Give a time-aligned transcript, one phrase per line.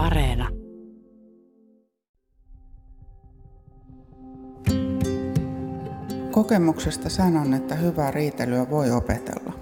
[0.00, 0.48] Areena.
[6.30, 9.52] Kokemuksesta sanon, että hyvää riitelyä voi opetella.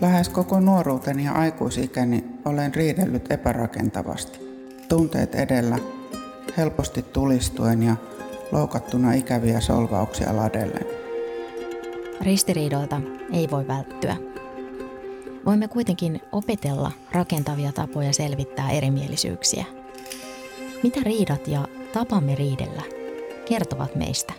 [0.00, 4.38] Lähes koko nuoruuteni ja aikuisikäni olen riidellyt epärakentavasti.
[4.88, 5.78] Tunteet edellä,
[6.56, 7.96] helposti tulistuen ja
[8.52, 10.86] loukattuna ikäviä solvauksia ladellen.
[12.20, 13.00] Ristiriidoilta
[13.32, 14.29] ei voi välttyä.
[15.46, 19.64] Voimme kuitenkin opetella rakentavia tapoja selvittää erimielisyyksiä.
[20.82, 22.82] Mitä riidat ja tapamme riidellä
[23.48, 24.32] kertovat meistä?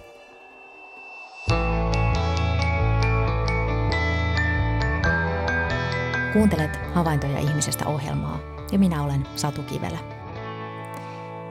[6.33, 8.39] Kuuntelet Havaintoja ihmisestä ohjelmaa
[8.71, 9.99] ja minä olen Satu Kivelä.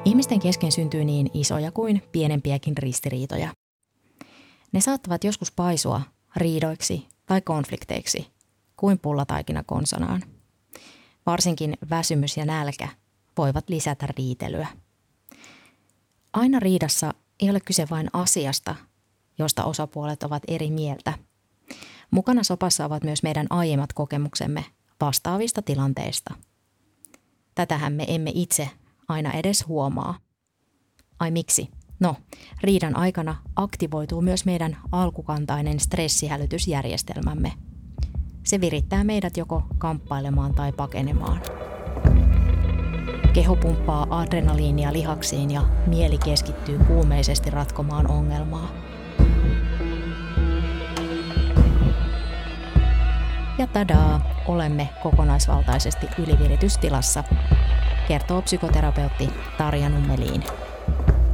[0.05, 3.48] Ihmisten kesken syntyy niin isoja kuin pienempiäkin ristiriitoja.
[4.73, 6.03] Ne saattavat joskus paisua
[6.37, 8.40] riidoiksi tai konflikteiksi
[8.80, 10.23] kuin pullataikina konsonaan.
[11.27, 12.89] Varsinkin väsymys ja nälkä
[13.39, 14.69] voivat lisätä riitelyä.
[16.33, 18.75] Aina riidassa ei ole kyse vain asiasta,
[19.39, 21.12] josta osapuolet ovat eri mieltä.
[22.11, 24.64] Mukana sopassa ovat myös meidän aiemmat kokemuksemme
[25.01, 26.34] vastaavista tilanteista.
[27.55, 28.70] Tätähän me emme itse
[29.08, 30.19] aina edes huomaa.
[31.19, 31.69] Ai miksi?
[32.01, 32.17] No,
[32.61, 37.53] riidan aikana aktivoituu myös meidän alkukantainen stressihälytysjärjestelmämme.
[38.44, 41.41] Se virittää meidät joko kamppailemaan tai pakenemaan.
[43.33, 48.68] Keho pumppaa adrenaliinia lihaksiin ja mieli keskittyy kuumeisesti ratkomaan ongelmaa.
[53.58, 57.24] Ja tadaa, olemme kokonaisvaltaisesti yliviritystilassa,
[58.08, 60.42] kertoo psykoterapeutti Tarja Nummeliin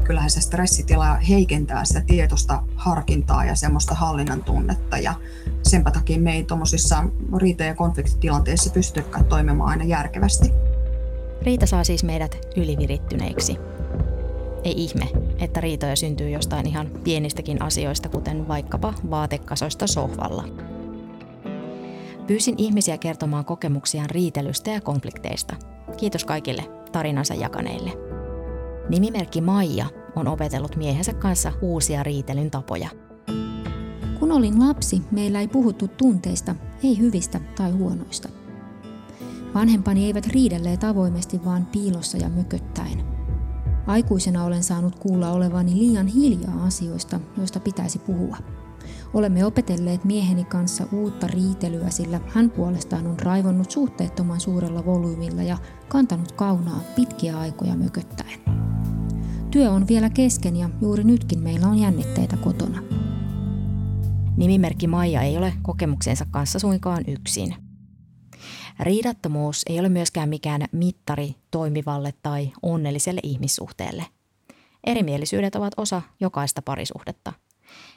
[0.07, 4.99] kyllähän se stressitila heikentää sitä tietoista harkintaa ja semmoista hallinnan tunnetta.
[4.99, 5.15] Ja
[5.63, 7.05] senpä takia me ei tuommoisissa
[7.37, 10.53] riita- ja konfliktitilanteissa pystykään toimimaan aina järkevästi.
[11.43, 13.57] Riita saa siis meidät ylivirittyneiksi.
[14.65, 20.45] Ei ihme, että riitoja syntyy jostain ihan pienistäkin asioista, kuten vaikkapa vaatekasoista sohvalla.
[22.27, 25.57] Pyysin ihmisiä kertomaan kokemuksiaan riitelystä ja konflikteista.
[25.97, 28.06] Kiitos kaikille tarinansa jakaneille.
[28.89, 29.87] Nimimerkki Maija
[30.17, 32.89] on opetellut miehensä kanssa uusia riitelyn tapoja.
[34.19, 38.29] Kun olin lapsi, meillä ei puhuttu tunteista, ei hyvistä tai huonoista.
[39.55, 43.05] Vanhempani eivät riidelleet avoimesti, vaan piilossa ja mököttäen.
[43.87, 48.37] Aikuisena olen saanut kuulla olevani liian hiljaa asioista, joista pitäisi puhua.
[49.15, 55.59] Olemme opetelleet mieheni kanssa uutta riitelyä, sillä hän puolestaan on raivonnut suhteettoman suurella volyymilla ja
[55.89, 58.56] kantanut kaunaa pitkiä aikoja mököttäen.
[59.51, 62.83] Työ on vielä kesken ja juuri nytkin meillä on jännitteitä kotona.
[64.37, 67.55] Nimimerkki Maija ei ole kokemuksensa kanssa suinkaan yksin.
[68.81, 74.07] Riidattomuus ei ole myöskään mikään mittari toimivalle tai onnelliselle ihmissuhteelle.
[74.87, 77.33] Erimielisyydet ovat osa jokaista parisuhdetta.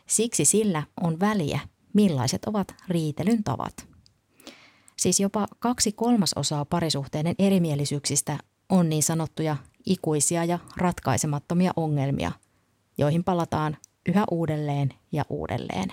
[0.08, 1.60] Siksi sillä on väliä,
[1.94, 3.88] millaiset ovat riitelyn tavat.
[4.98, 8.38] Siis jopa kaksi kolmasosaa parisuhteiden erimielisyyksistä
[8.70, 9.58] on niin sanottuja
[9.90, 12.32] ikuisia ja ratkaisemattomia ongelmia,
[12.98, 13.78] joihin palataan
[14.10, 15.92] yhä uudelleen ja uudelleen.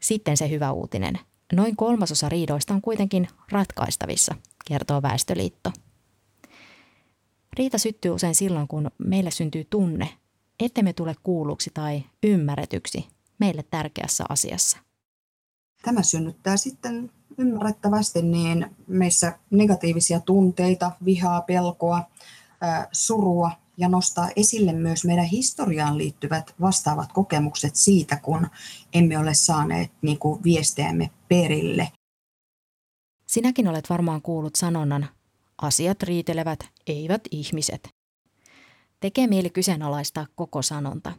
[0.00, 1.18] Sitten se hyvä uutinen.
[1.52, 4.34] Noin kolmasosa riidoista on kuitenkin ratkaistavissa,
[4.68, 5.72] kertoo Väestöliitto.
[7.58, 10.08] Riita syttyy usein silloin, kun meille syntyy tunne,
[10.60, 13.06] ettemme tule kuulluksi tai ymmärretyksi
[13.38, 14.78] meille tärkeässä asiassa.
[15.82, 22.02] Tämä synnyttää sitten ymmärrettävästi niin meissä negatiivisia tunteita, vihaa, pelkoa,
[22.92, 28.46] surua ja nostaa esille myös meidän historiaan liittyvät vastaavat kokemukset siitä, kun
[28.92, 31.92] emme ole saaneet niin kuin, viesteämme perille.
[33.26, 35.08] Sinäkin olet varmaan kuullut sanonnan,
[35.62, 37.88] asiat riitelevät, eivät ihmiset.
[39.00, 41.12] Tekee mieli kyseenalaistaa koko sanonta.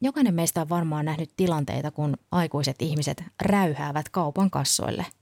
[0.00, 5.06] Jokainen meistä on varmaan nähnyt tilanteita, kun aikuiset ihmiset räyhäävät kaupan kassoille–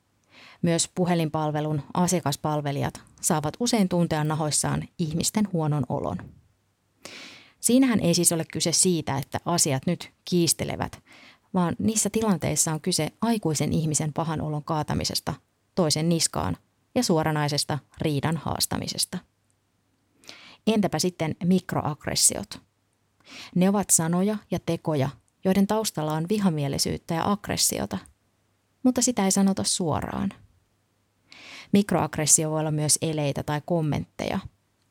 [0.62, 6.16] myös puhelinpalvelun asiakaspalvelijat saavat usein tuntea nahoissaan ihmisten huonon olon.
[7.60, 11.02] Siinähän ei siis ole kyse siitä, että asiat nyt kiistelevät,
[11.54, 15.34] vaan niissä tilanteissa on kyse aikuisen ihmisen pahan olon kaatamisesta
[15.74, 16.56] toisen niskaan
[16.94, 19.18] ja suoranaisesta riidan haastamisesta.
[20.66, 22.60] Entäpä sitten mikroaggressiot?
[23.54, 25.08] Ne ovat sanoja ja tekoja,
[25.44, 27.98] joiden taustalla on vihamielisyyttä ja aggressiota,
[28.82, 30.30] mutta sitä ei sanota suoraan–
[31.76, 34.38] Mikroaggressio voi olla myös eleitä tai kommentteja,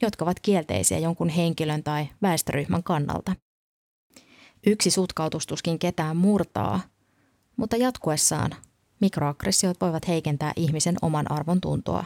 [0.02, 3.36] jotka ovat kielteisiä jonkun henkilön tai väestöryhmän kannalta.
[4.68, 6.80] Yksi sutkautustuskin ketään murtaa,
[7.58, 8.52] mutta jatkuessaan
[9.02, 12.06] mikroaggressiot voivat heikentää ihmisen oman arvon tuntoa.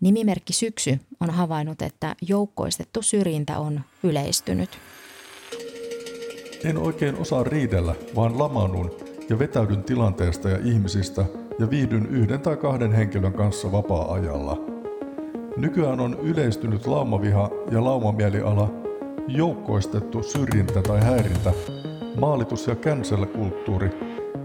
[0.00, 4.78] Nimimerkki Syksy on havainnut, että joukkoistettu syrjintä on yleistynyt.
[6.64, 11.24] En oikein osaa riidellä, vaan lamanun ja vetäydyn tilanteesta ja ihmisistä
[11.58, 14.60] ja viihdyn yhden tai kahden henkilön kanssa vapaa-ajalla.
[15.56, 18.74] Nykyään on yleistynyt laumaviha ja laumamieliala,
[19.28, 21.52] joukkoistettu syrjintä tai häirintä,
[22.20, 23.90] maalitus- ja cancel-kulttuuri,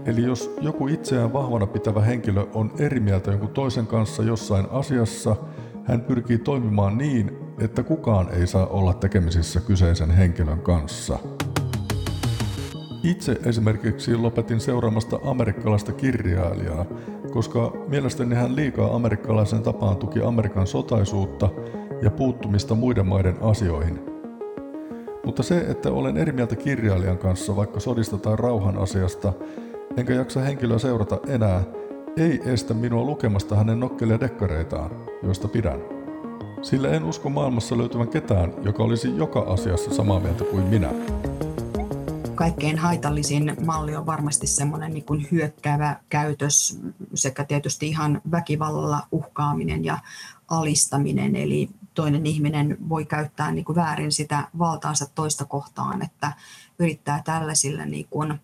[0.04, 5.36] eli jos joku itseään vahvana pitävä henkilö on eri mieltä jonkun toisen kanssa jossain asiassa,
[5.84, 11.18] hän pyrkii toimimaan niin, että kukaan ei saa olla tekemisissä kyseisen henkilön kanssa.
[13.06, 16.84] Itse esimerkiksi lopetin seuraamasta amerikkalaista kirjailijaa,
[17.32, 21.48] koska mielestäni hän liikaa amerikkalaisen tapaan tuki Amerikan sotaisuutta
[22.02, 24.00] ja puuttumista muiden maiden asioihin.
[25.24, 29.32] Mutta se, että olen eri mieltä kirjailijan kanssa vaikka sodista tai rauhan asiasta,
[29.96, 31.62] enkä jaksa henkilöä seurata enää,
[32.16, 34.90] ei estä minua lukemasta hänen nokkelia dekkareitaan,
[35.22, 35.80] joista pidän.
[36.62, 40.90] Sillä en usko maailmassa löytyvän ketään, joka olisi joka asiassa samaa mieltä kuin minä
[42.36, 46.80] kaikkein haitallisin malli on varmasti semmoinen niin hyökkäävä käytös
[47.14, 49.98] sekä tietysti ihan väkivallalla uhkaaminen ja
[50.48, 51.36] alistaminen.
[51.36, 56.32] Eli toinen ihminen voi käyttää niin kuin väärin sitä valtaansa toista kohtaan, että
[56.78, 58.40] yrittää tällaisilla niin kuin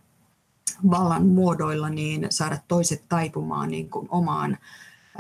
[0.91, 4.59] vallan muodoilla niin saada toiset taipumaan niin kuin omaan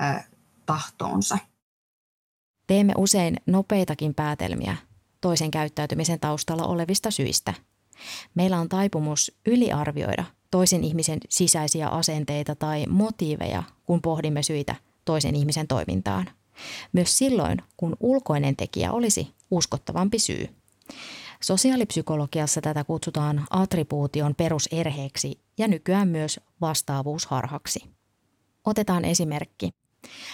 [0.00, 0.28] äh,
[0.66, 1.38] tahtoonsa.
[2.66, 4.76] Teemme usein nopeitakin päätelmiä
[5.20, 7.54] toisen käyttäytymisen taustalla olevista syistä–
[8.34, 15.66] Meillä on taipumus yliarvioida toisen ihmisen sisäisiä asenteita tai motiiveja, kun pohdimme syitä toisen ihmisen
[15.66, 16.30] toimintaan.
[16.92, 20.48] Myös silloin, kun ulkoinen tekijä olisi uskottavampi syy.
[21.40, 27.84] Sosiaalipsykologiassa tätä kutsutaan attribuution peruserheeksi ja nykyään myös vastaavuusharhaksi.
[28.64, 29.70] Otetaan esimerkki.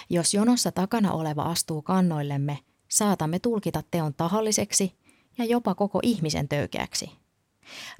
[0.09, 4.93] Jos jonossa takana oleva astuu kannoillemme, saatamme tulkita teon tahalliseksi
[5.37, 7.11] ja jopa koko ihmisen töykeäksi.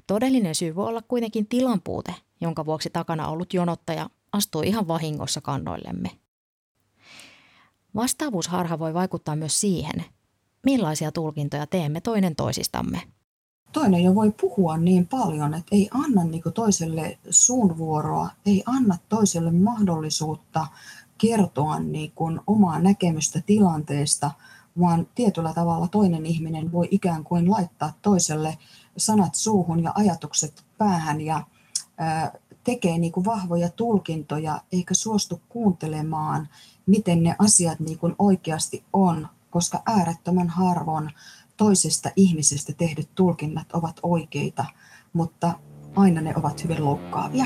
[0.06, 6.10] Todellinen syy voi olla kuitenkin tilanpuute, jonka vuoksi takana ollut jonottaja astui ihan vahingossa kannoillemme.
[7.94, 10.04] Vastaavuusharha voi vaikuttaa myös siihen,
[10.66, 13.02] millaisia tulkintoja teemme toinen toisistamme.
[13.72, 19.50] Toinen jo voi puhua niin paljon, että ei anna niin toiselle suunvuoroa, ei anna toiselle
[19.50, 20.66] mahdollisuutta
[21.18, 24.30] kertoa niin kuin omaa näkemystä tilanteesta,
[24.80, 28.58] vaan tietyllä tavalla toinen ihminen voi ikään kuin laittaa toiselle
[29.00, 31.42] sanat suuhun ja ajatukset päähän ja
[32.64, 36.48] tekee niin kuin vahvoja tulkintoja eikä suostu kuuntelemaan,
[36.86, 41.10] miten ne asiat niin kuin oikeasti on, koska äärettömän harvoin
[41.56, 44.64] toisesta ihmisestä tehdyt tulkinnat ovat oikeita,
[45.12, 45.52] mutta
[45.96, 47.44] aina ne ovat hyvin loukkaavia.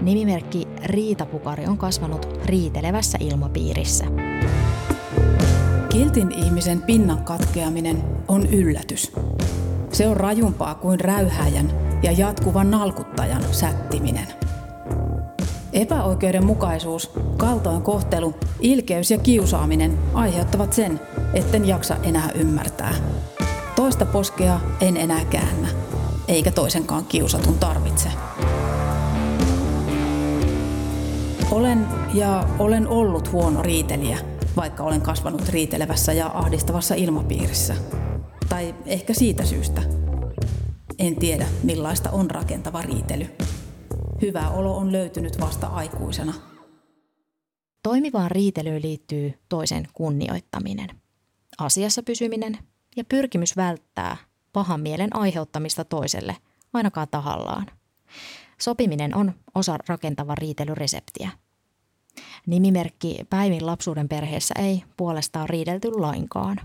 [0.00, 4.04] Nimimerkki Riita Pukari on kasvanut riitelevässä ilmapiirissä.
[5.88, 9.12] Kiltin ihmisen pinnan katkeaminen on yllätys.
[9.96, 11.72] Se on rajumpaa kuin räyhäjän
[12.02, 14.26] ja jatkuvan nalkuttajan sättiminen.
[15.72, 21.00] Epäoikeudenmukaisuus, kaltoinkohtelu, ilkeys ja kiusaaminen aiheuttavat sen,
[21.34, 22.94] etten jaksa enää ymmärtää.
[23.76, 25.68] Toista poskea en enää käännä,
[26.28, 28.08] eikä toisenkaan kiusatun tarvitse.
[31.50, 34.18] Olen ja olen ollut huono riitelijä–
[34.56, 37.74] vaikka olen kasvanut riitelevässä ja ahdistavassa ilmapiirissä.
[38.48, 39.82] Tai ehkä siitä syystä.
[40.98, 43.26] En tiedä, millaista on rakentava riitely.
[44.22, 46.34] Hyvä olo on löytynyt vasta aikuisena.
[47.82, 50.88] Toimivaan riitelyyn liittyy toisen kunnioittaminen,
[51.58, 52.58] asiassa pysyminen
[52.96, 54.16] ja pyrkimys välttää
[54.52, 56.36] pahan mielen aiheuttamista toiselle,
[56.72, 57.66] ainakaan tahallaan.
[58.60, 61.30] Sopiminen on osa rakentava riitelyreseptiä.
[62.46, 66.60] Nimimerkki Päivin lapsuuden perheessä ei puolestaan riidelty lainkaan.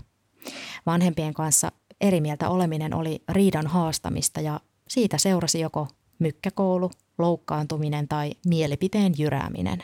[0.86, 8.32] Vanhempien kanssa eri mieltä oleminen oli riidan haastamista ja siitä seurasi joko mykkäkoulu, loukkaantuminen tai
[8.46, 9.82] mielipiteen jyrääminen.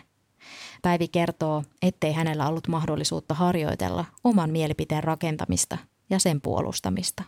[0.83, 5.79] Päivi kertoo, ettei hänellä ollut mahdollisuutta harjoitella oman mielipiteen rakentamista
[6.11, 7.23] ja sen puolustamista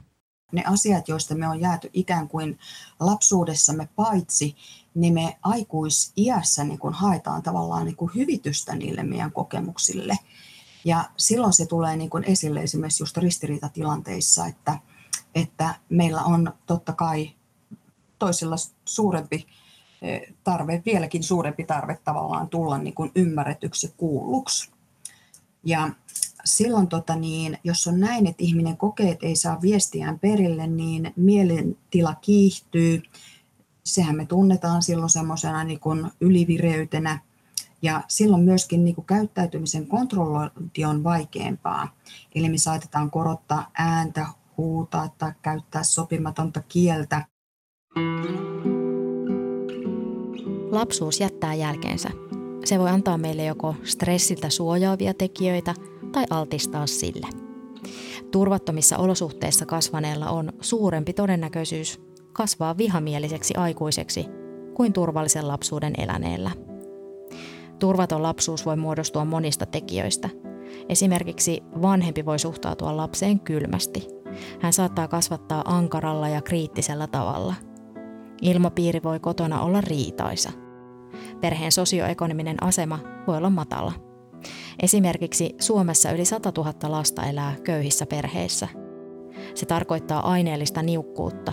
[0.52, 2.58] ne asiat, joista me on jääty ikään kuin
[3.00, 4.56] lapsuudessamme paitsi,
[4.94, 10.18] niin me aikuisiässä niin kun haetaan tavallaan niin kuin hyvitystä niille meidän kokemuksille.
[10.84, 14.78] Ja silloin se tulee niin kuin esille esimerkiksi just ristiriitatilanteissa, että,
[15.34, 17.30] että meillä on totta kai
[18.18, 19.46] toisilla suurempi
[20.02, 24.70] eh, tarve, vieläkin suurempi tarve tavallaan tulla niin kuin ymmärretyksi kuulluksi.
[25.64, 25.90] Ja
[26.44, 31.12] silloin, tota niin, jos on näin, että ihminen kokee, että ei saa viestiään perille, niin
[31.16, 33.02] mielentila kiihtyy.
[33.84, 35.80] Sehän me tunnetaan silloin semmoisena niin
[36.20, 37.20] ylivireytenä
[37.82, 41.88] Ja silloin myöskin niin kuin käyttäytymisen kontrollointi on vaikeampaa.
[42.34, 47.24] Eli me saatetaan korottaa ääntä, huutaa tai käyttää sopimatonta kieltä.
[50.70, 52.10] Lapsuus jättää jälkeensä.
[52.64, 55.74] Se voi antaa meille joko stressiltä suojaavia tekijöitä
[56.12, 57.26] tai altistaa sille.
[58.30, 62.00] Turvattomissa olosuhteissa kasvaneella on suurempi todennäköisyys
[62.32, 64.26] kasvaa vihamieliseksi aikuiseksi
[64.74, 66.69] kuin turvallisen lapsuuden eläneellä.
[67.80, 70.28] Turvaton lapsuus voi muodostua monista tekijöistä.
[70.88, 74.08] Esimerkiksi vanhempi voi suhtautua lapseen kylmästi.
[74.60, 77.54] Hän saattaa kasvattaa ankaralla ja kriittisellä tavalla.
[78.42, 80.50] Ilmapiiri voi kotona olla riitaisa.
[81.40, 83.92] Perheen sosioekonominen asema voi olla matala.
[84.82, 88.68] Esimerkiksi Suomessa yli 100 000 lasta elää köyhissä perheissä.
[89.54, 91.52] Se tarkoittaa aineellista niukkuutta,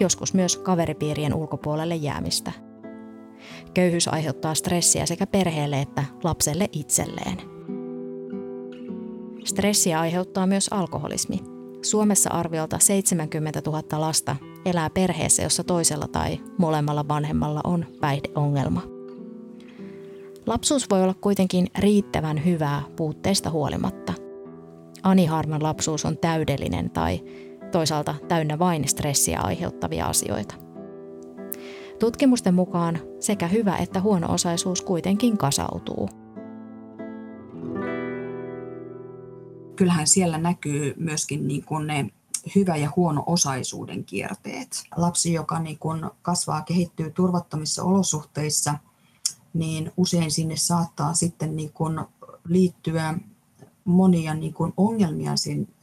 [0.00, 2.52] joskus myös kaveripiirien ulkopuolelle jäämistä–
[3.76, 7.38] Köyhyys aiheuttaa stressiä sekä perheelle että lapselle itselleen.
[9.44, 11.38] Stressiä aiheuttaa myös alkoholismi.
[11.82, 18.82] Suomessa arviolta 70 000 lasta elää perheessä, jossa toisella tai molemmalla vanhemmalla on päihdeongelma.
[20.46, 24.12] Lapsuus voi olla kuitenkin riittävän hyvää puutteista huolimatta.
[25.02, 27.20] Ani Harman lapsuus on täydellinen tai
[27.72, 30.65] toisaalta täynnä vain stressiä aiheuttavia asioita.
[31.98, 36.08] Tutkimusten mukaan sekä hyvä että huono-osaisuus kuitenkin kasautuu.
[39.76, 42.10] Kyllähän siellä näkyy myöskin niin kuin ne
[42.54, 44.84] hyvä- ja huono-osaisuuden kierteet.
[44.96, 48.74] Lapsi, joka niin kuin kasvaa, kehittyy turvattomissa olosuhteissa,
[49.54, 52.00] niin usein sinne saattaa sitten niin kuin
[52.48, 53.14] liittyä
[53.84, 55.32] monia niin kuin ongelmia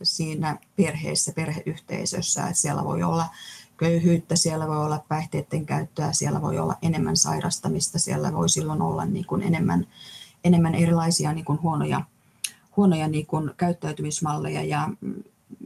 [0.04, 2.42] siinä perheessä, perheyhteisössä.
[2.42, 3.26] Että siellä voi olla
[3.78, 9.06] köyhyyttä, siellä voi olla päihteiden käyttöä, siellä voi olla enemmän sairastamista, siellä voi silloin olla
[9.06, 9.88] niin kuin enemmän,
[10.44, 12.02] enemmän erilaisia niin kuin huonoja,
[12.78, 14.90] huonoja niin kuin käyttäytymismalleja ja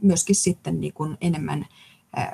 [0.02, 1.66] myöskin sitten niin kuin enemmän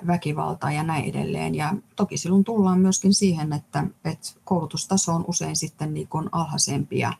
[0.06, 1.54] väkivaltaa ja näin edelleen.
[1.54, 6.98] Ja toki silloin tullaan myöskin siihen, että, että koulutustaso on usein sitten niin kuin alhaisempi
[6.98, 7.12] ja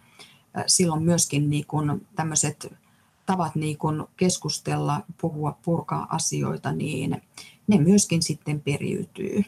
[0.67, 2.75] silloin myöskin niin kuin tämmöiset
[3.27, 7.23] tavat niin kuin keskustella, puhua, purkaa asioita, niin
[7.67, 9.45] ne myöskin sitten periytyy.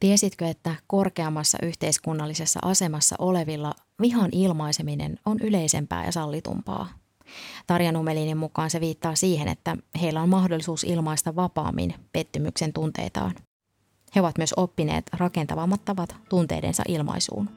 [0.00, 6.88] Tiesitkö, että korkeammassa yhteiskunnallisessa asemassa olevilla vihan ilmaiseminen on yleisempää ja sallitumpaa?
[7.66, 13.34] Tarja Numelinin mukaan se viittaa siihen, että heillä on mahdollisuus ilmaista vapaammin pettymyksen tunteitaan.
[14.14, 17.50] He ovat myös oppineet rakentavammat tavat tunteidensa ilmaisuun.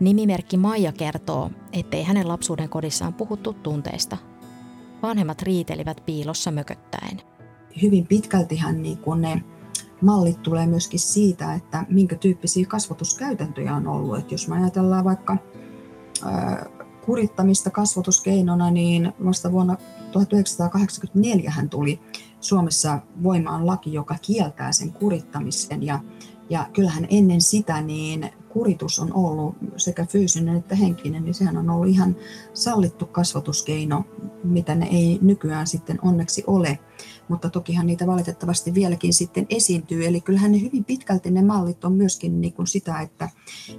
[0.00, 4.16] Nimimerkki Maija kertoo, ettei hänen lapsuuden kodissaan puhuttu tunteista.
[5.02, 7.22] Vanhemmat riitelivät piilossa mököttäen–
[7.82, 9.42] hyvin pitkältihän niin kuin ne
[10.02, 14.18] mallit tulee myöskin siitä, että minkä tyyppisiä kasvatuskäytäntöjä on ollut.
[14.18, 15.36] Että jos me ajatellaan vaikka
[17.06, 19.76] kurittamista kasvatuskeinona, niin vasta vuonna
[20.12, 22.00] 1984 hän tuli
[22.40, 25.82] Suomessa voimaan laki, joka kieltää sen kurittamisen.
[25.82, 26.00] Ja,
[26.50, 31.70] ja kyllähän ennen sitä niin kuritus on ollut sekä fyysinen että henkinen, niin sehän on
[31.70, 32.16] ollut ihan
[32.54, 34.04] sallittu kasvatuskeino,
[34.44, 36.78] mitä ne ei nykyään sitten onneksi ole.
[37.28, 40.06] Mutta tokihan niitä valitettavasti vieläkin sitten esiintyy.
[40.06, 43.30] Eli kyllähän ne hyvin pitkälti ne mallit on myöskin niin kuin sitä, että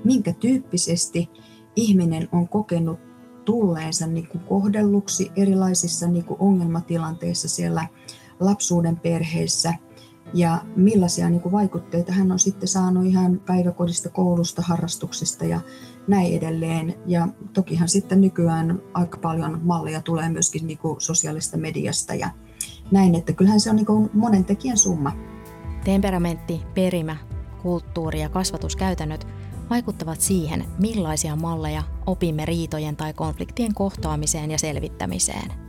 [0.04, 1.30] minkä tyyppisesti
[1.76, 3.00] ihminen on kokenut
[3.46, 7.88] tulleensa niin kuin kohdelluksi erilaisissa niin kuin ongelmatilanteissa siellä
[8.40, 9.74] lapsuuden perheissä–
[10.34, 15.62] ja millaisia niin kuin vaikutteita hän on sitten saanut ihan päiväkodista, koulusta, harrastuksista ja
[16.08, 16.96] näin edelleen.
[17.06, 22.30] Ja tokihan sitten nykyään aika paljon malleja tulee myöskin niin kuin sosiaalista mediasta ja
[22.92, 25.12] näin, että kyllähän se on niin monen tekijän summa.
[25.84, 27.18] Temperamentti, perimä,
[27.62, 29.28] kulttuuri ja kasvatuskäytännöt
[29.70, 35.54] vaikuttavat siihen, millaisia malleja opimme riitojen tai konfliktien kohtaamiseen ja selvittämiseen–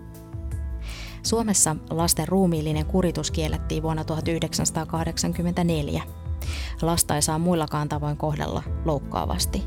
[1.23, 6.03] Suomessa lasten ruumiillinen kuritus kiellettiin vuonna 1984.
[6.83, 9.65] Lasta ei saa muillakaan tavoin kohdella loukkaavasti.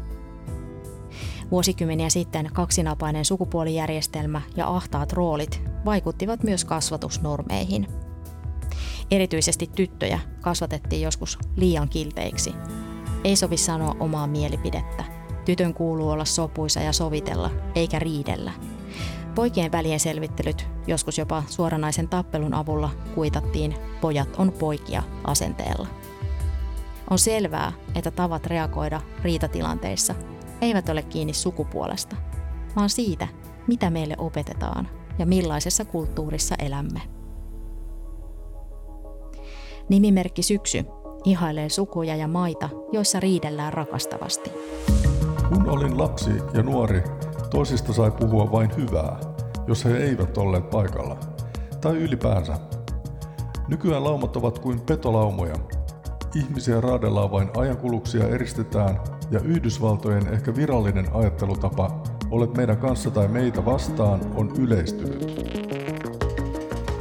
[1.52, 7.88] Vuosikymmeniä sitten kaksinapainen sukupuolijärjestelmä ja ahtaat roolit vaikuttivat myös kasvatusnormeihin.
[9.12, 12.54] Erityisesti tyttöjä kasvatettiin joskus liian kilteiksi.
[13.24, 15.04] Ei sovi sanoa omaa mielipidettä.
[15.46, 18.52] Tytön kuuluu olla sopuisa ja sovitella, eikä riidellä–
[19.36, 25.88] Poikien välien selvittelyt, joskus jopa suoranaisen tappelun avulla, kuitattiin pojat on poikia asenteella.
[27.10, 30.16] On selvää, että tavat reagoida riitatilanteissa
[30.62, 32.16] eivät ole kiinni sukupuolesta,
[32.76, 33.28] vaan siitä,
[33.68, 34.90] mitä meille opetetaan
[35.20, 37.02] ja millaisessa kulttuurissa elämme.
[39.90, 40.86] Nimimerkki Syksy
[41.24, 44.52] ihailee sukuja ja maita, joissa riidellään rakastavasti.
[45.50, 47.04] Kun olin lapsi ja nuori,
[47.50, 49.20] toisista sai puhua vain hyvää,
[49.68, 51.18] jos he eivät olleet paikalla.
[51.82, 52.60] Tai ylipäänsä.
[53.68, 55.56] Nykyään laumat ovat kuin petolaumoja.
[56.36, 59.00] Ihmisiä raadellaan vain ajankuluksia eristetään
[59.32, 65.52] ja Yhdysvaltojen ehkä virallinen ajattelutapa olet meidän kanssa tai meitä vastaan on yleistynyt.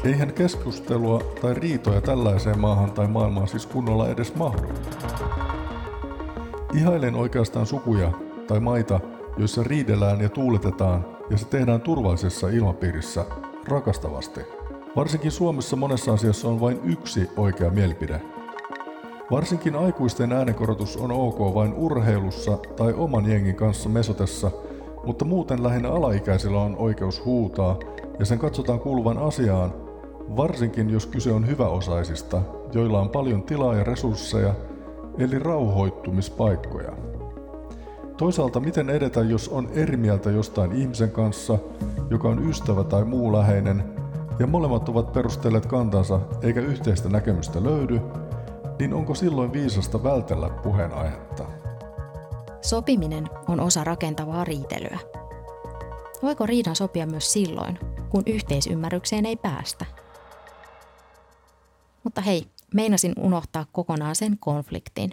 [0.04, 4.68] Eihän keskustelua tai riitoja tällaiseen maahan tai maailmaan siis kunnolla edes mahdu.
[6.74, 8.12] Ihailen oikeastaan sukuja
[8.46, 9.00] tai maita,
[9.36, 13.26] joissa riidellään ja tuuletetaan ja se tehdään turvallisessa ilmapiirissä
[13.68, 14.40] rakastavasti.
[14.96, 18.20] Varsinkin Suomessa monessa asiassa on vain yksi oikea mielipide.
[19.30, 24.50] Varsinkin aikuisten äänenkorotus on ok vain urheilussa tai oman jengin kanssa mesotessa,
[25.04, 27.78] mutta muuten lähinnä alaikäisillä on oikeus huutaa
[28.18, 29.72] ja sen katsotaan kuuluvan asiaan,
[30.36, 34.54] varsinkin jos kyse on hyväosaisista, joilla on paljon tilaa ja resursseja,
[35.18, 36.92] eli rauhoittumispaikkoja.
[38.16, 41.58] Toisaalta miten edetä, jos on eri mieltä jostain ihmisen kanssa,
[42.10, 43.84] joka on ystävä tai muu läheinen,
[44.38, 48.00] ja molemmat ovat perustelleet kantansa eikä yhteistä näkemystä löydy,
[48.80, 51.46] niin onko silloin viisasta vältellä puheenaihetta?
[52.62, 54.98] Sopiminen on osa rakentavaa riitelyä.
[56.22, 57.78] Voiko riidan sopia myös silloin,
[58.10, 59.86] kun yhteisymmärrykseen ei päästä?
[62.04, 65.10] Mutta hei, meinasin unohtaa kokonaan sen konfliktin.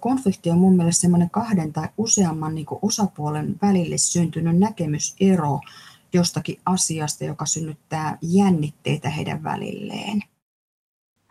[0.00, 5.60] Konflikti on mun mielestä semmoinen kahden tai useamman niin osapuolen välille syntynyt näkemysero
[6.12, 10.22] jostakin asiasta, joka synnyttää jännitteitä heidän välilleen.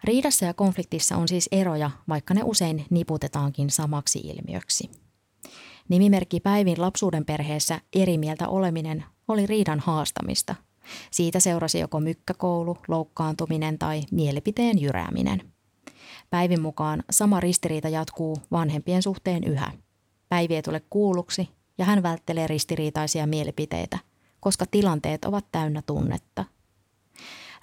[0.03, 4.89] Riidassa ja konfliktissa on siis eroja, vaikka ne usein niputetaankin samaksi ilmiöksi.
[5.89, 10.55] Nimimerkki Päivin lapsuuden perheessä eri mieltä oleminen oli riidan haastamista.
[11.12, 15.51] Siitä seurasi joko mykkäkoulu, loukkaantuminen tai mielipiteen jyrääminen.
[16.29, 19.72] Päivin mukaan sama ristiriita jatkuu vanhempien suhteen yhä.
[20.29, 24.00] Päivi ei tule kuulluksi ja hän välttelee ristiriitaisia mielipiteitä,
[24.39, 26.46] koska tilanteet ovat täynnä tunnetta.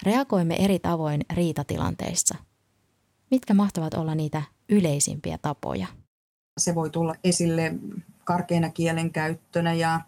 [0.03, 2.39] Reagoimme eri tavoin riitatilanteissa.
[3.31, 5.87] Mitkä mahtavat olla niitä yleisimpiä tapoja?
[6.61, 7.75] Se voi tulla esille
[8.25, 10.01] karkeina kielenkäyttönä ja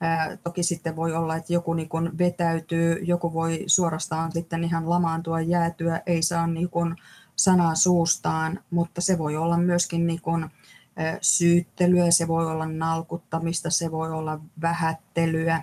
[0.00, 4.90] ää, toki sitten voi olla, että joku niin kun vetäytyy, joku voi suorastaan sitten ihan
[4.90, 6.96] lamaantua, jäätyä, ei saa niin kun
[7.36, 10.50] sanaa suustaan, mutta se voi olla myöskin niin kun,
[10.96, 15.62] ää, syyttelyä, se voi olla nalkuttamista, se voi olla vähättelyä,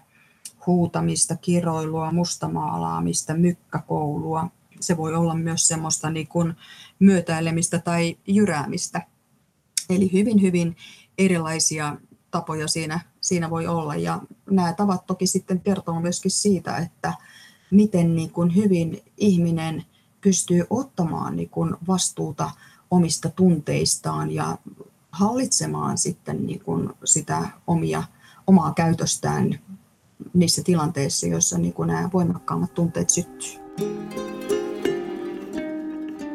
[0.67, 4.47] huutamista, kiroilua, mustamaalaamista, mykkäkoulua.
[4.79, 6.55] Se voi olla myös semmoista niin kun
[6.99, 9.01] myötäilemistä tai jyräämistä.
[9.89, 10.77] Eli hyvin, hyvin
[11.17, 11.97] erilaisia
[12.31, 13.95] tapoja siinä, siinä voi olla.
[13.95, 17.13] Ja nämä tavat toki sitten kertoo myöskin siitä, että
[17.71, 19.85] miten niin kuin hyvin ihminen
[20.21, 22.51] pystyy ottamaan niin kuin vastuuta
[22.91, 24.57] omista tunteistaan ja
[25.11, 28.03] hallitsemaan sitten niin kuin sitä omia,
[28.47, 29.59] omaa käytöstään
[30.33, 33.59] niissä tilanteissa, joissa niin kuin nämä voimakkaammat tunteet syttyy.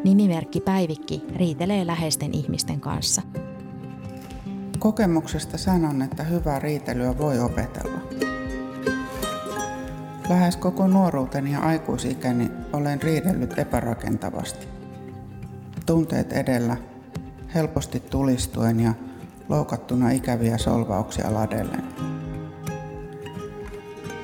[0.05, 3.23] Nimimerkki Päivikki riitelee läheisten ihmisten kanssa–
[4.83, 7.99] Kokemuksesta sanon, että hyvää riitelyä voi opetella.
[10.29, 14.66] Lähes koko nuoruuteni ja aikuisikäni olen riidellyt epärakentavasti.
[15.87, 16.77] Tunteet edellä,
[17.55, 18.95] helposti tulistuen ja
[19.49, 21.85] loukattuna ikäviä solvauksia ladellen.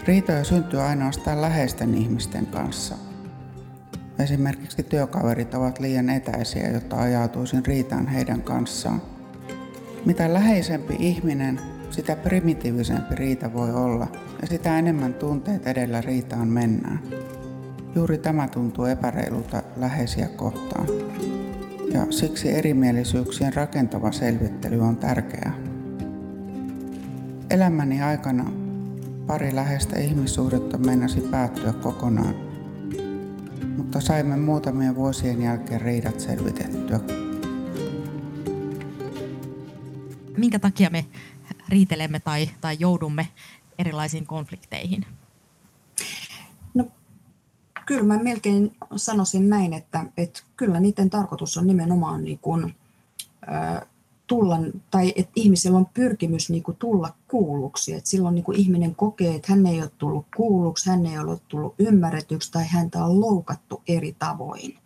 [0.08, 2.94] Riitoja syntyy ainoastaan läheisten ihmisten kanssa.
[4.18, 9.02] Esimerkiksi työkaverit ovat liian etäisiä, jotta ajautuisin riitaan heidän kanssaan–
[10.08, 14.06] mitä läheisempi ihminen, sitä primitiivisempi riita voi olla
[14.40, 17.00] ja sitä enemmän tunteet edellä riitaan mennään.
[17.94, 20.86] Juuri tämä tuntuu epäreilulta läheisiä kohtaan.
[21.92, 25.52] Ja siksi erimielisyyksien rakentava selvittely on tärkeää.
[27.50, 28.50] Elämäni aikana
[29.28, 32.34] pari läheistä ihmissuhdetta meinasi päättyä kokonaan,
[33.76, 37.00] mutta saimme muutamien vuosien jälkeen riidat selvitettyä
[40.38, 41.04] minkä takia me
[41.68, 43.28] riitelemme tai, tai joudumme
[43.78, 45.06] erilaisiin konflikteihin?
[46.74, 46.84] No,
[47.86, 52.74] kyllä mä melkein sanoisin näin, että, että kyllä niiden tarkoitus on nimenomaan niin kuin,
[53.48, 53.88] äh,
[54.28, 54.58] tulla,
[54.90, 57.94] tai että ihmisellä on pyrkimys niin kuin tulla kuulluksi.
[57.94, 61.40] Että silloin niin kuin ihminen kokee, että hän ei ole tullut kuulluksi, hän ei ole
[61.48, 64.78] tullut ymmärretyksi tai häntä on loukattu eri tavoin.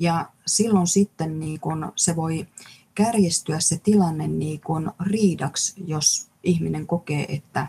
[0.00, 2.46] Ja silloin sitten niin kuin se voi
[2.94, 7.66] kärjistyä se tilanne niin kuin riidaksi, jos ihminen kokee, että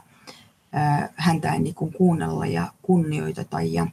[1.16, 3.62] häntä ei niin kuin kuunnella ja kunnioiteta.
[3.62, 3.88] Ja,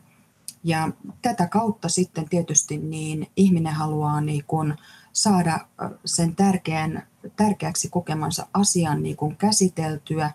[0.64, 0.88] ja
[1.22, 4.74] tätä kautta sitten tietysti niin ihminen haluaa niin kuin
[5.14, 5.68] saada
[6.04, 10.30] sen tärkeän tärkeäksi kokemansa asian niin kuin käsiteltyä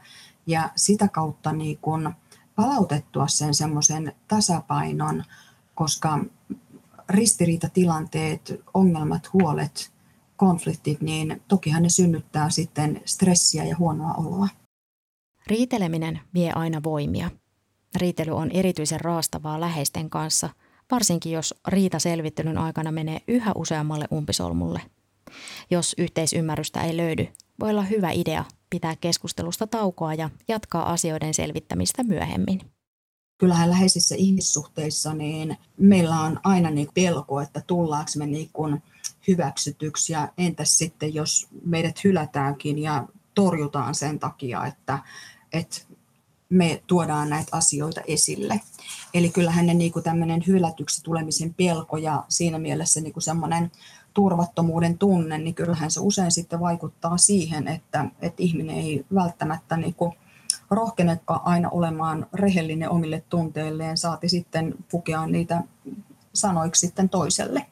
[0.47, 2.09] ja sitä kautta niin kuin
[2.55, 5.23] palautettua sen semmoisen tasapainon,
[5.75, 6.19] koska
[7.09, 9.91] ristiriitatilanteet, ongelmat, huolet,
[10.35, 14.47] konfliktit, niin tokihan ne synnyttää sitten stressiä ja huonoa oloa.
[15.47, 17.31] Riiteleminen vie aina voimia.
[17.95, 20.49] Riitely on erityisen raastavaa läheisten kanssa,
[20.91, 24.81] varsinkin jos riita-selvittelyn aikana menee yhä useammalle umpisolmulle.
[25.71, 27.27] Jos yhteisymmärrystä ei löydy,
[27.59, 32.61] voi olla hyvä idea pitää keskustelusta taukoa ja jatkaa asioiden selvittämistä myöhemmin.
[33.37, 38.49] Kyllähän läheisissä ihmissuhteissa niin meillä on aina niin pelko, että tullaanko me niin
[39.27, 44.99] hyväksytyksi ja entäs sitten, jos meidät hylätäänkin ja torjutaan sen takia, että,
[45.53, 45.81] että
[46.49, 48.61] me tuodaan näitä asioita esille.
[49.13, 53.71] Eli kyllähän ne niin tämmöinen hylätyksi tulemisen pelko ja siinä mielessä niin semmoinen
[54.13, 59.93] turvattomuuden tunne, niin kyllähän se usein sitten vaikuttaa siihen, että, että ihminen ei välttämättä niin
[59.93, 60.13] kuin
[60.71, 65.63] rohkenekaan aina olemaan rehellinen omille tunteilleen, saati sitten pukea niitä
[66.33, 67.65] sanoiksi sitten toiselle.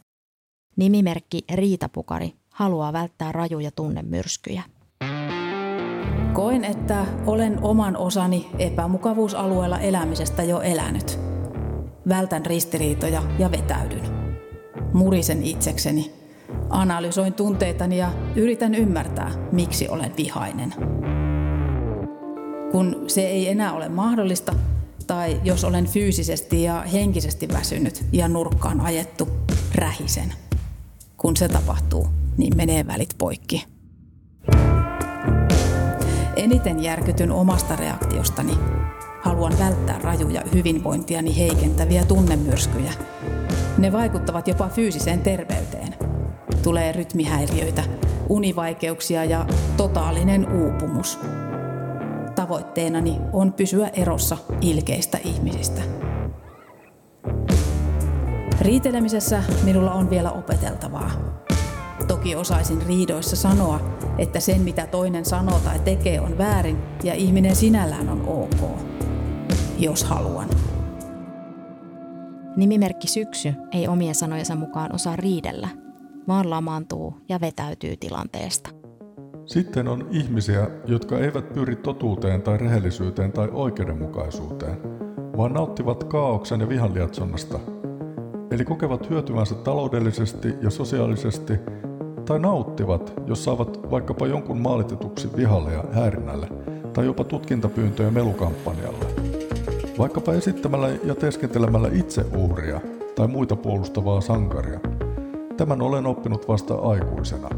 [0.76, 4.64] Nimimerkki Riita Pukari haluaa välttää rajuja tunnemyrskyjä.
[6.38, 11.20] Koen, että olen oman osani epämukavuusalueella elämisestä jo elänyt.
[12.10, 14.02] Vältän ristiriitoja ja vetäydyn.
[14.94, 16.12] Murisen itsekseni.
[16.70, 20.74] Analysoin tunteitani ja yritän ymmärtää, miksi olen vihainen.
[22.72, 24.56] Kun se ei enää ole mahdollista,
[25.08, 29.28] tai jos olen fyysisesti ja henkisesti väsynyt ja nurkkaan ajettu,
[29.76, 30.34] rähisen.
[31.18, 33.77] Kun se tapahtuu, niin menee välit poikki.
[36.38, 38.58] Eniten järkytyn omasta reaktiostani.
[39.22, 42.94] Haluan välttää rajuja hyvinvointiani heikentäviä tunnemyrskyjä.
[43.78, 45.96] Ne vaikuttavat jopa fyysiseen terveyteen.
[46.64, 47.84] Tulee rytmihäiriöitä,
[48.30, 49.46] univaikeuksia ja
[49.78, 51.20] totaalinen uupumus.
[52.36, 55.82] Tavoitteenani on pysyä erossa ilkeistä ihmisistä.
[58.62, 61.12] Riitelemisessä minulla on vielä opeteltavaa.
[62.08, 63.80] Toki osaisin riidoissa sanoa,
[64.18, 68.80] että sen mitä toinen sanoo tai tekee on väärin ja ihminen sinällään on ok,
[69.80, 70.50] jos haluan.
[72.56, 75.70] Nimimerkki Syksy ei omien sanojensa mukaan osaa riidellä,
[76.28, 78.70] vaan lamaantuu ja vetäytyy tilanteesta.
[79.46, 84.78] Sitten on ihmisiä, jotka eivät pyri totuuteen tai rehellisyyteen tai oikeudenmukaisuuteen,
[85.38, 87.60] vaan nauttivat kaauksen ja vihan lietsonnasta.
[88.52, 91.54] Eli kokevat hyötyvänsä taloudellisesti ja sosiaalisesti
[92.26, 96.48] tai nauttivat, jos saavat vaikkapa jonkun maalitetuksi vihalle ja häirinnälle
[96.94, 99.06] tai jopa tutkintapyyntöjä melukampanjalle.
[99.98, 102.82] Vaikkapa esittämällä ja teeskentelemällä itse uhria
[103.16, 104.80] tai muita puolustavaa sankaria.
[105.58, 107.50] Tämän olen oppinut vasta aikuisena.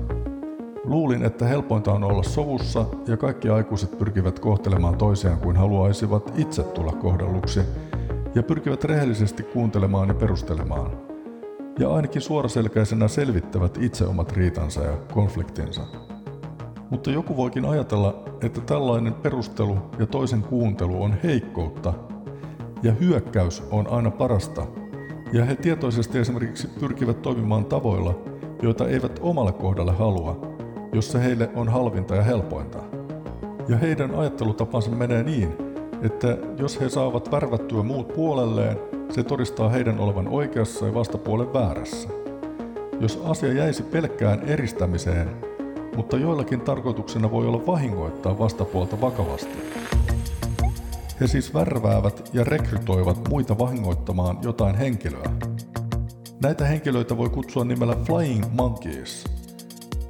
[0.84, 6.64] Luulin, että helpointa on olla sovussa ja kaikki aikuiset pyrkivät kohtelemaan toisiaan kuin haluaisivat itse
[6.64, 7.60] tulla kohdelluksi
[8.36, 10.92] ja pyrkivät rehellisesti kuuntelemaan ja perustelemaan.
[11.80, 15.82] Ja ainakin suoraselkäisenä selvittävät itse omat riitansa ja konfliktinsa.
[16.90, 21.94] Mutta joku voikin ajatella, että tällainen perustelu ja toisen kuuntelu on heikkoutta
[22.84, 24.68] ja hyökkäys on aina parasta.
[25.34, 28.20] Ja he tietoisesti esimerkiksi pyrkivät toimimaan tavoilla,
[28.62, 30.56] joita eivät omalle kohdalle halua,
[30.94, 32.80] jos se heille on halvinta ja helpointa.
[33.68, 35.69] Ja heidän ajattelutapansa menee niin,
[36.02, 42.10] että jos he saavat värvättyä muut puolelleen, se todistaa heidän olevan oikeassa ja vastapuolen väärässä.
[43.00, 45.30] Jos asia jäisi pelkkään eristämiseen,
[45.96, 49.60] mutta joillakin tarkoituksena voi olla vahingoittaa vastapuolta vakavasti.
[51.22, 55.32] He siis värväävät ja rekrytoivat muita vahingoittamaan jotain henkilöä.
[56.42, 59.24] Näitä henkilöitä voi kutsua nimellä Flying Monkeys.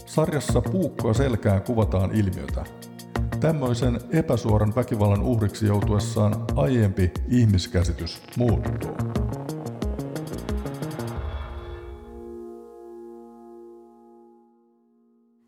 [0.06, 2.79] Sarjassa puukkoa selkään kuvataan ilmiötä.
[3.40, 8.96] Tämmöisen epäsuoran väkivallan uhriksi joutuessaan aiempi ihmiskäsitys muuttuu.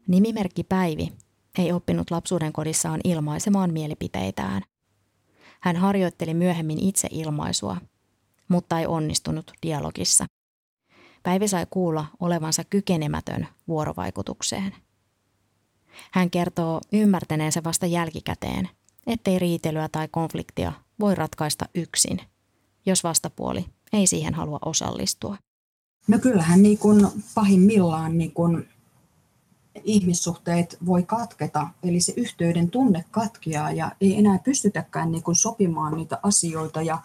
[0.08, 1.12] Nimimerkki Päivi
[1.58, 4.62] ei oppinut lapsuuden kodissaan ilmaisemaan mielipiteitään.
[5.62, 7.78] Hän harjoitteli myöhemmin itse ilmaisua,
[8.48, 10.26] mutta ei onnistunut dialogissa.
[11.24, 14.74] Päivi sai kuulla olevansa kykenemätön vuorovaikutukseen.
[16.12, 18.70] Hän kertoo ymmärtäneensä vasta jälkikäteen,
[19.08, 22.22] ettei riitelyä tai konfliktia voi ratkaista yksin,
[22.86, 25.38] jos vastapuoli ei siihen halua osallistua.
[26.08, 28.70] No kyllähän niin kuin pahimmillaan niin kuin
[29.84, 35.98] ihmissuhteet voi katketa, eli se yhteyden tunne katkeaa ja ei enää pystytäkään niin kuin sopimaan
[35.98, 36.98] niitä asioita ja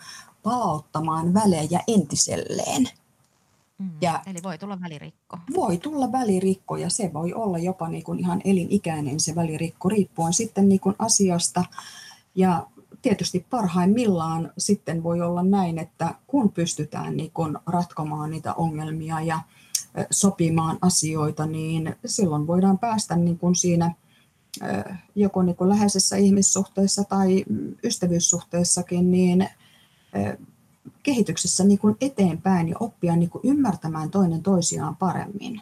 [0.43, 2.89] palauttamaan välejä entiselleen.
[3.79, 3.91] Mm.
[4.01, 5.39] Ja Eli voi tulla välirikko.
[5.57, 10.33] Voi tulla välirikko ja se voi olla jopa niin kuin ihan elinikäinen se välirikko riippuen
[10.33, 11.65] sitten niin kuin asiasta.
[12.35, 12.67] Ja
[13.03, 19.41] tietysti parhaimmillaan sitten voi olla näin, että kun pystytään niin kuin ratkomaan niitä ongelmia ja
[20.11, 23.95] sopimaan asioita, niin silloin voidaan päästä niin kuin siinä
[25.15, 27.45] joko niin kuin läheisessä ihmissuhteessa tai
[27.85, 29.49] ystävyyssuhteessakin niin
[31.03, 35.61] kehityksessä niin kuin eteenpäin ja oppia niin kuin ymmärtämään toinen toisiaan paremmin.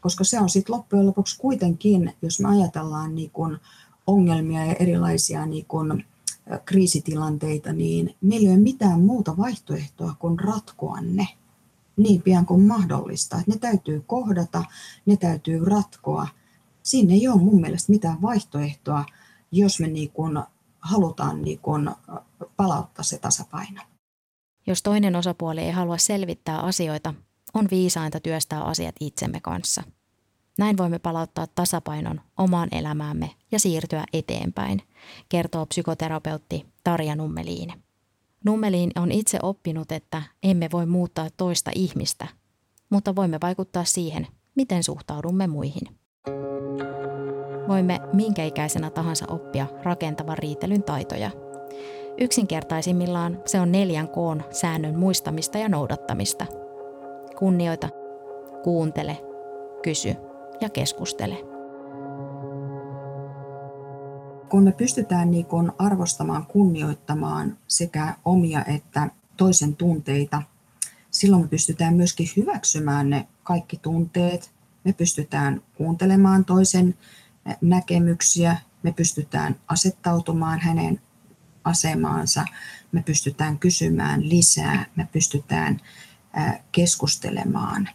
[0.00, 3.58] Koska se on sitten loppujen lopuksi kuitenkin, jos me ajatellaan niin kuin
[4.06, 6.04] ongelmia ja erilaisia niin kuin
[6.64, 11.28] kriisitilanteita, niin meillä ei ole mitään muuta vaihtoehtoa kuin ratkoa ne
[11.96, 13.42] niin pian kuin mahdollista.
[13.46, 14.64] Ne täytyy kohdata,
[15.06, 16.28] ne täytyy ratkoa.
[16.82, 19.04] Siinä ei ole mun mielestä mitään vaihtoehtoa,
[19.52, 20.42] jos me niin kuin
[20.80, 21.90] halutaan niin kuin
[22.56, 23.82] palauttaa se tasapaino.
[24.70, 27.14] Jos toinen osapuoli ei halua selvittää asioita,
[27.54, 29.82] on viisainta työstää asiat itsemme kanssa.
[30.58, 34.82] Näin voimme palauttaa tasapainon omaan elämäämme ja siirtyä eteenpäin,
[35.28, 37.72] kertoo psykoterapeutti Tarja Nummeliin.
[38.44, 42.26] Nummeliin on itse oppinut, että emme voi muuttaa toista ihmistä,
[42.90, 45.98] mutta voimme vaikuttaa siihen, miten suhtaudumme muihin.
[47.68, 51.30] Voimme minkä ikäisenä tahansa oppia rakentavan riitelyn taitoja–
[52.18, 56.46] Yksinkertaisimmillaan se on neljän koon säännön muistamista ja noudattamista.
[57.38, 57.88] Kunnioita,
[58.62, 59.16] kuuntele,
[59.82, 60.14] kysy
[60.60, 61.36] ja keskustele.
[64.48, 70.42] Kun me pystytään niin kun arvostamaan, kunnioittamaan sekä omia että toisen tunteita,
[71.10, 74.50] silloin me pystytään myöskin hyväksymään ne kaikki tunteet.
[74.84, 76.94] Me pystytään kuuntelemaan toisen
[77.60, 81.00] näkemyksiä, me pystytään asettautumaan hänen
[81.70, 82.44] asemaansa,
[82.92, 85.80] me pystytään kysymään lisää, me pystytään
[86.72, 87.88] keskustelemaan.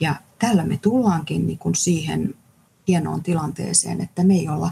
[0.00, 2.34] Ja tällä me tullaankin niin kuin siihen
[2.88, 4.70] hienoon tilanteeseen, että me ei olla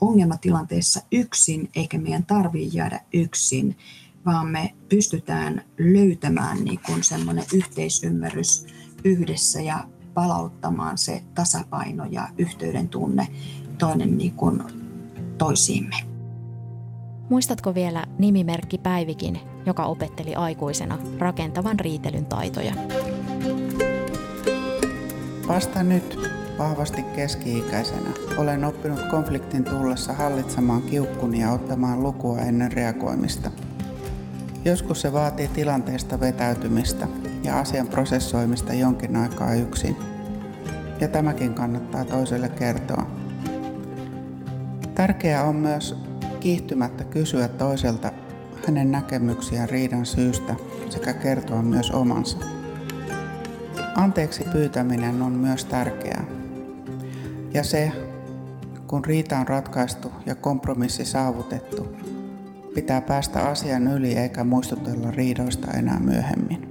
[0.00, 3.78] ongelmatilanteessa yksin, eikä meidän tarvitse jäädä yksin,
[4.26, 8.66] vaan me pystytään löytämään niin semmoinen yhteisymmärrys
[9.04, 13.26] yhdessä ja palauttamaan se tasapaino ja yhteyden tunne
[13.78, 14.62] toinen niin kuin
[15.38, 16.11] toisiimme.
[17.32, 22.74] Muistatko vielä nimimerkki Päivikin, joka opetteli aikuisena rakentavan riitelyn taitoja?
[25.48, 26.18] Vasta nyt,
[26.58, 33.50] vahvasti keski-ikäisenä, olen oppinut konfliktin tullessa hallitsemaan kiukkuni ja ottamaan lukua ennen reagoimista.
[34.64, 37.08] Joskus se vaatii tilanteesta vetäytymistä
[37.42, 39.96] ja asian prosessoimista jonkin aikaa yksin.
[41.00, 43.06] Ja tämäkin kannattaa toiselle kertoa.
[44.94, 46.11] Tärkeää on myös
[46.42, 48.12] kiihtymättä kysyä toiselta
[48.66, 50.54] hänen näkemyksiään riidan syystä
[50.88, 52.38] sekä kertoa myös omansa.
[53.94, 56.24] Anteeksi pyytäminen on myös tärkeää.
[57.54, 57.92] Ja se,
[58.86, 61.96] kun riita on ratkaistu ja kompromissi saavutettu,
[62.74, 66.68] pitää päästä asian yli eikä muistutella riidoista enää myöhemmin.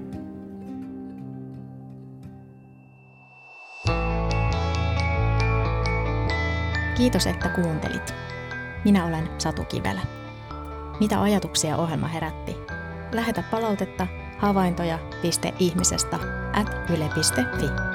[6.98, 8.14] Kiitos, että kuuntelit.
[8.86, 10.02] Minä olen Satu Kivelä.
[11.00, 12.58] Mitä ajatuksia ohjelma herätti?
[13.12, 16.20] Lähetä palautetta havaintoja.ihmisestä
[16.54, 17.91] at yle.fi.